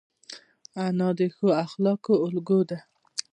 [0.85, 2.79] انا د ښو اخلاقو الګو ده